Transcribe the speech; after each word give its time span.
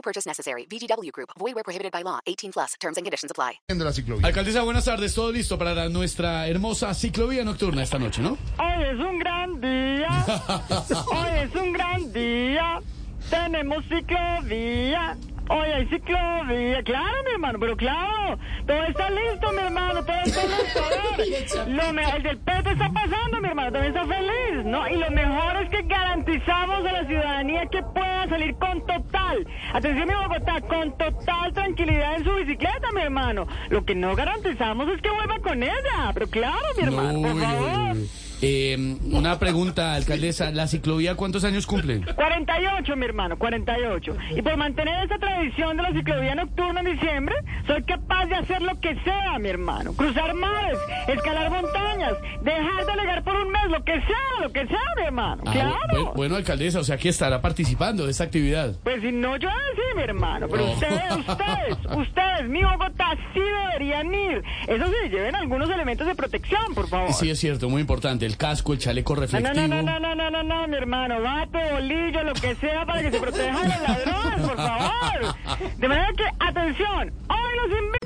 No 0.00 0.02
purchase 0.02 0.26
necessary. 0.26 0.64
VGW 0.66 1.10
Group. 1.12 1.28
Void 1.38 1.54
where 1.54 1.62
prohibited 1.62 1.92
by 1.92 2.02
law. 2.02 2.20
18 2.26 2.52
plus. 2.52 2.74
Terms 2.80 2.96
and 2.96 3.04
conditions 3.04 3.30
apply. 3.30 3.60
de 3.68 3.84
la 3.84 3.92
ciclovía. 3.92 4.26
Alcaldesa, 4.26 4.62
buenas 4.62 4.86
tardes. 4.86 5.14
Todo 5.14 5.30
listo 5.30 5.58
para 5.58 5.90
nuestra 5.90 6.48
hermosa 6.48 6.94
ciclovía 6.94 7.44
nocturna 7.44 7.82
esta 7.82 7.98
noche, 7.98 8.22
¿no? 8.22 8.38
Hoy 8.58 8.82
es 8.82 8.98
un 8.98 9.18
gran 9.18 9.60
día. 9.60 10.08
Hoy 11.12 11.38
es 11.44 11.54
un 11.54 11.72
gran 11.74 12.12
día. 12.14 12.80
Tenemos 13.28 13.84
ciclovía. 13.90 15.18
Hoy 15.50 15.68
hay 15.68 15.86
ciclovía. 15.88 16.82
Claro, 16.82 17.22
mi 17.26 17.32
hermano, 17.32 17.58
pero 17.60 17.76
claro. 17.76 18.38
Todo 18.66 18.82
está 18.84 19.10
listo, 19.10 19.52
mi 19.52 19.58
hermano. 19.58 20.02
Todo 20.02 20.16
está 20.24 20.42
listo. 20.46 20.80
A 20.80 21.64
ver, 21.64 21.68
Lo 21.68 21.92
me- 21.92 22.10
el 22.16 22.22
del 22.22 22.38
peto 22.38 22.70
está 22.70 22.88
pasando, 22.88 23.38
mi 23.42 23.48
hermano. 23.48 23.70
También 23.72 23.94
está 23.94 24.06
feliz, 24.06 24.64
¿no? 24.64 24.88
Y 24.88 24.96
lo 24.96 25.10
mejor 25.10 25.59
es 25.59 25.59
que 25.82 25.94
garantizamos 25.94 26.84
a 26.84 26.92
la 26.92 27.06
ciudadanía 27.06 27.66
que 27.66 27.82
pueda 27.82 28.28
salir 28.28 28.54
con 28.56 28.84
total. 28.86 29.46
Atención, 29.72 30.08
mi 30.08 30.14
Bogotá, 30.14 30.60
con 30.62 30.96
total 30.96 31.52
tranquilidad 31.52 32.16
en 32.16 32.24
su 32.24 32.34
bicicleta, 32.34 32.90
mi 32.94 33.02
hermano. 33.02 33.46
Lo 33.70 33.84
que 33.84 33.94
no 33.94 34.14
garantizamos 34.14 34.88
es 34.88 35.00
que 35.00 35.10
vuelva 35.10 35.38
con 35.40 35.62
ella. 35.62 36.10
Pero 36.14 36.26
claro, 36.28 36.58
mi 36.76 36.82
hermano, 36.82 37.22
por 37.22 37.40
favor. 37.40 37.92
uy, 37.92 38.00
uy. 38.00 38.29
Eh, 38.42 38.96
una 39.12 39.38
pregunta, 39.38 39.94
alcaldesa. 39.94 40.50
¿La 40.50 40.66
ciclovía 40.66 41.14
cuántos 41.14 41.44
años 41.44 41.66
cumple? 41.66 42.00
48, 42.14 42.96
mi 42.96 43.04
hermano, 43.04 43.38
48. 43.38 44.16
Y 44.36 44.42
por 44.42 44.56
mantener 44.56 45.02
esta 45.02 45.18
tradición 45.18 45.76
de 45.76 45.82
la 45.82 45.92
ciclovía 45.92 46.34
nocturna 46.34 46.80
en 46.80 46.92
diciembre, 46.92 47.34
soy 47.66 47.82
capaz 47.82 48.26
de 48.26 48.36
hacer 48.36 48.62
lo 48.62 48.80
que 48.80 48.94
sea, 49.04 49.38
mi 49.38 49.48
hermano. 49.48 49.92
Cruzar 49.94 50.32
mares, 50.34 50.78
escalar 51.08 51.50
montañas, 51.50 52.14
dejar 52.42 52.86
de 52.86 52.92
alegar 52.92 53.22
por 53.24 53.34
un 53.36 53.50
mes, 53.52 53.62
lo 53.68 53.84
que 53.84 53.92
sea, 54.00 54.42
lo 54.42 54.52
que 54.52 54.66
sea, 54.66 54.78
mi 54.96 55.02
hermano. 55.02 55.42
Ah, 55.46 55.52
claro. 55.52 55.74
bu- 55.92 56.14
bueno, 56.14 56.36
alcaldesa, 56.36 56.80
o 56.80 56.84
sea 56.84 56.96
que 56.96 57.10
estará 57.10 57.42
participando 57.42 58.04
de 58.06 58.10
esta 58.12 58.24
actividad. 58.24 58.74
Pues 58.82 59.02
si 59.02 59.12
no, 59.12 59.36
yo 59.36 59.48
sí, 59.74 59.82
mi 59.96 60.02
hermano. 60.02 60.46
Pero 60.50 60.64
No. 60.66 60.72
ustedes, 60.72 61.16
ustedes, 61.16 61.76
ustedes, 61.96 62.48
mi 62.48 62.62
Bogotá, 62.62 63.10
sí 63.34 63.40
deberían 63.40 64.14
ir. 64.14 64.42
Eso 64.66 64.86
sí, 64.86 65.08
lleven 65.10 65.34
algunos 65.34 65.68
elementos 65.70 66.06
de 66.06 66.14
protección, 66.14 66.74
por 66.74 66.88
favor. 66.88 67.12
Sí, 67.12 67.28
es 67.28 67.38
cierto, 67.38 67.68
muy 67.68 67.82
importante. 67.82 68.29
El 68.30 68.36
casco, 68.36 68.72
el 68.72 68.78
chaleco 68.78 69.14
No, 69.16 69.22
no, 69.22 69.26
reflectivo. 69.26 69.66
no, 69.66 69.82
no, 69.82 69.98
no, 69.98 70.14
no, 70.14 70.30
no, 70.30 70.42
no, 70.44 70.68
mi 70.68 70.76
hermano, 70.76 71.20
bate, 71.20 71.72
bolillo, 71.72 72.22
lo 72.22 72.32
que 72.32 72.54
sea 72.54 72.86
para 72.86 73.02
que 73.02 73.10
se 73.10 73.18
protejan 73.18 73.68
los 73.68 73.80
ladrones, 73.80 74.46
por 74.46 74.56
favor. 74.56 75.34
De 75.76 75.88
manera 75.88 76.08
que, 76.16 76.24
atención, 76.38 77.12
hoy 77.28 77.56
los 77.56 77.78
invito. 77.80 77.99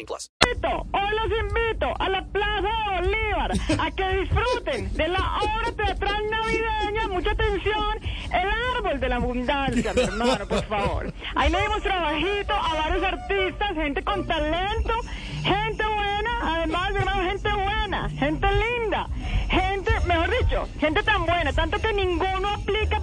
Hoy 0.00 1.10
los 1.10 1.38
invito 1.40 1.92
a 1.98 2.08
la 2.08 2.24
Plaza 2.26 2.68
de 2.68 3.00
Bolívar 3.00 3.50
a 3.80 3.90
que 3.90 4.08
disfruten 4.20 4.92
de 4.94 5.08
la 5.08 5.38
obra 5.40 5.72
teatral 5.72 6.22
navideña. 6.30 7.08
Mucha 7.08 7.32
atención, 7.32 7.98
el 8.32 8.48
árbol 8.76 9.00
de 9.00 9.08
la 9.08 9.16
abundancia, 9.16 9.92
mi 9.94 10.02
hermano, 10.02 10.46
por 10.46 10.64
favor. 10.66 11.12
Ahí 11.34 11.50
le 11.50 11.60
dimos 11.62 11.82
trabajito 11.82 12.52
a 12.52 12.74
varios 12.74 13.02
artistas, 13.02 13.74
gente 13.74 14.04
con 14.04 14.24
talento, 14.24 14.94
gente 15.42 15.84
buena, 15.84 16.54
además, 16.56 16.92
mi 16.92 16.98
hermano, 16.98 17.30
gente 17.30 17.52
buena, 17.52 18.08
gente 18.10 18.46
linda, 18.52 19.08
gente, 19.50 20.00
mejor 20.06 20.30
dicho, 20.30 20.68
gente 20.78 21.02
tan 21.02 21.26
buena, 21.26 21.52
tanto 21.52 21.80
que 21.80 21.92
ninguno 21.92 22.48
aplica 22.50 22.97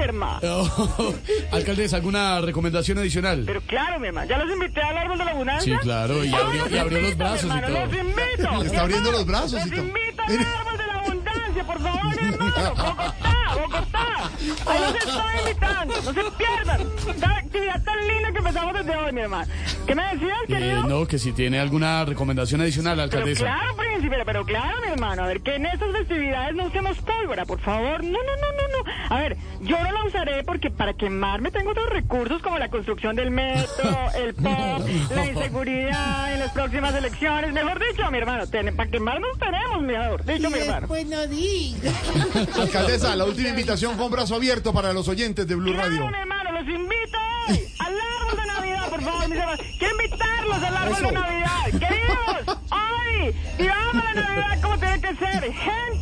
mi 0.00 0.04
hermano. 0.04 0.40
Oh, 0.42 1.14
alcaldesa, 1.52 1.96
¿alguna 1.96 2.40
recomendación 2.40 2.98
adicional? 2.98 3.42
Pero 3.46 3.60
claro, 3.62 4.00
mi 4.00 4.06
hermano, 4.08 4.28
ya 4.28 4.38
los 4.38 4.50
invité 4.50 4.80
al 4.80 4.96
árbol 4.96 5.18
de 5.18 5.24
la 5.26 5.30
abundancia. 5.32 5.76
Sí, 5.76 5.82
claro, 5.82 6.24
y 6.24 6.32
abrió- 6.32 6.68
y 6.70 6.78
abrió 6.78 7.00
los 7.02 7.16
brazos 7.16 7.50
y 7.54 7.60
todo. 7.60 7.70
Los 7.86 7.92
invito. 7.98 8.62
Está 8.64 8.80
abriendo 8.82 9.12
los 9.12 9.26
brazos 9.26 9.52
Los 9.52 9.66
y 9.66 9.70
todo. 9.70 9.80
invito 9.82 10.22
al 10.22 10.38
árbol 10.38 10.78
de 10.78 10.86
la 10.86 10.94
abundancia, 11.00 11.64
por 11.64 11.80
favor, 11.82 12.22
mi 12.22 12.28
hermano. 12.28 12.74
Bogotá, 12.74 13.54
Bogotá. 13.54 14.30
Ahí 14.66 14.80
los 14.80 14.94
estoy 14.94 15.38
invitando. 15.40 15.94
No 16.02 16.12
se 16.14 16.30
pierdan. 16.36 16.80
Esta 17.14 17.28
actividad 17.36 17.82
tan 17.84 18.06
linda 18.08 18.32
que 18.32 18.38
empezamos 18.38 18.74
desde 18.74 18.96
hoy, 18.96 19.12
mi 19.12 19.20
hermano. 19.20 19.52
¿Qué 19.86 19.94
me 19.94 20.02
decías, 20.14 20.38
Eh, 20.44 20.46
querido? 20.46 20.82
no, 20.84 21.06
que 21.06 21.18
si 21.18 21.32
tiene 21.32 21.58
alguna 21.58 22.04
recomendación 22.04 22.60
adicional, 22.60 22.94
Pero 22.96 23.04
alcaldesa. 23.04 23.44
claro, 23.44 23.76
príncipe, 23.76 24.16
pero 24.24 24.44
claro, 24.44 24.80
mi 24.84 24.92
hermano. 24.92 25.24
A 25.24 25.26
ver, 25.26 25.40
que 25.42 25.56
en 25.56 25.66
estas 25.66 25.90
festividades 25.92 26.54
no 26.54 26.66
usemos 26.66 26.96
pólvora, 26.98 27.44
por 27.44 27.60
favor. 27.60 28.02
No, 28.04 28.10
no, 28.10 28.18
no, 28.18 28.52
no, 28.56 28.78
no. 28.78 28.79
A 29.10 29.18
ver, 29.18 29.36
yo 29.60 29.76
no 29.82 29.90
la 29.92 30.04
usaré 30.04 30.42
porque 30.44 30.70
para 30.70 30.94
quemarme 30.94 31.50
tengo 31.50 31.72
otros 31.72 31.90
recursos 31.90 32.40
como 32.42 32.58
la 32.58 32.68
construcción 32.70 33.16
del 33.16 33.30
metro, 33.30 33.90
el 34.16 34.34
pop, 34.34 34.86
la 35.14 35.26
inseguridad 35.26 36.32
en 36.32 36.38
las 36.40 36.52
próximas 36.52 36.94
elecciones. 36.94 37.52
Mejor 37.52 37.78
dicho, 37.80 38.08
mi 38.10 38.18
hermano, 38.18 38.46
ten- 38.46 38.74
para 38.76 38.88
quemarnos 38.90 39.30
tenemos, 39.38 39.82
mejor 39.82 40.24
dicho, 40.24 40.48
mi 40.50 40.58
hermano. 40.60 40.86
Pues 40.86 41.06
no 41.06 41.26
diga. 41.26 41.90
Alcaldesa, 42.60 43.16
la 43.16 43.24
última 43.24 43.48
invitación 43.48 43.96
con 43.98 44.10
brazo 44.10 44.36
abierto 44.36 44.72
para 44.72 44.92
los 44.92 45.08
oyentes 45.08 45.46
de 45.46 45.54
Blue 45.56 45.72
Radio. 45.72 45.98
Claro, 45.98 46.10
mi 46.12 46.18
hermano, 46.20 46.52
los 46.52 46.68
invito 46.68 47.18
hoy 47.48 47.60
al 47.80 47.94
árbol 48.22 48.40
de 48.40 48.46
Navidad, 48.46 48.88
por 48.90 49.02
favor, 49.02 49.28
mis 49.28 49.38
hermanos. 49.38 49.60
Quiero 49.78 49.94
invitarlos 49.96 50.62
al 50.62 50.76
árbol 50.76 51.02
de 51.02 51.12
Navidad. 51.12 51.64
Queridos, 51.66 52.58
hoy 52.70 53.34
vivamos 53.58 54.04
la 54.04 54.14
Navidad 54.22 54.60
como 54.62 54.78
tiene 54.78 55.00
que 55.00 55.14
ser. 55.16 55.52
Gente, 55.52 55.99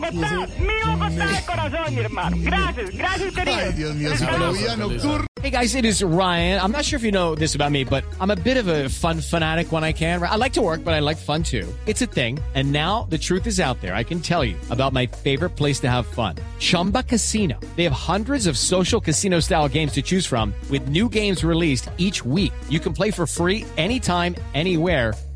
Bogotá, 0.00 0.46
mi 0.58 0.74
Bogotá 0.84 1.26
de 1.26 1.42
corazón, 1.46 1.94
mi 1.94 2.00
hermano. 2.00 2.36
Gracias, 2.40 2.90
gracias, 2.90 3.34
queridos. 3.34 3.62
Ay, 3.62 3.72
Dios 3.72 3.94
mío, 3.94 4.08
Gracias. 4.10 4.30
ciclovía 4.30 4.76
nocturna. 4.76 5.26
Hey 5.42 5.50
guys, 5.50 5.74
it 5.74 5.86
is 5.86 6.02
Ryan. 6.02 6.60
I'm 6.60 6.70
not 6.70 6.84
sure 6.84 6.98
if 6.98 7.02
you 7.02 7.10
know 7.12 7.34
this 7.34 7.54
about 7.54 7.72
me, 7.72 7.82
but 7.84 8.04
I'm 8.20 8.30
a 8.30 8.36
bit 8.36 8.58
of 8.58 8.68
a 8.68 8.90
fun 8.90 9.22
fanatic 9.22 9.72
when 9.72 9.82
I 9.82 9.92
can. 9.92 10.22
I 10.22 10.36
like 10.36 10.52
to 10.54 10.60
work, 10.62 10.84
but 10.84 10.92
I 10.92 11.00
like 11.00 11.16
fun 11.16 11.42
too. 11.42 11.66
It's 11.86 12.02
a 12.02 12.06
thing. 12.06 12.38
And 12.54 12.72
now 12.72 13.06
the 13.08 13.16
truth 13.16 13.46
is 13.46 13.58
out 13.58 13.80
there. 13.80 13.94
I 13.94 14.04
can 14.04 14.20
tell 14.20 14.44
you 14.44 14.56
about 14.68 14.92
my 14.92 15.06
favorite 15.06 15.56
place 15.56 15.80
to 15.80 15.88
have 15.88 16.06
fun. 16.06 16.36
Chumba 16.58 17.04
Casino. 17.04 17.58
They 17.76 17.84
have 17.84 17.92
hundreds 17.92 18.46
of 18.46 18.58
social 18.58 19.00
casino 19.00 19.40
style 19.40 19.66
games 19.66 19.92
to 19.92 20.02
choose 20.02 20.26
from 20.26 20.52
with 20.68 20.88
new 20.88 21.08
games 21.08 21.42
released 21.42 21.88
each 21.96 22.22
week. 22.22 22.52
You 22.68 22.78
can 22.78 22.92
play 22.92 23.10
for 23.10 23.26
free 23.26 23.64
anytime, 23.78 24.34
anywhere. 24.52 25.14